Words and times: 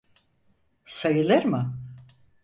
Sayılır 0.85 1.43
mı? 1.45 1.73